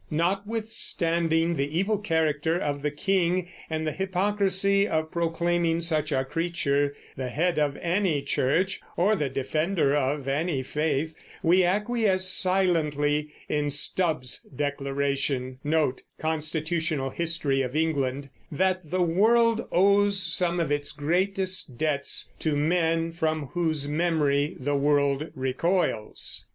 [0.09, 6.95] Notwithstanding the evil character of the king and the hypocrisy of proclaiming such a creature
[7.15, 13.69] the head of any church or the defender of any faith, we acquiesce silently in
[13.69, 16.01] Stubb's declaration that
[18.83, 25.27] "the world owes some of its greatest debts to men from whose memory the world
[25.35, 26.47] recoils."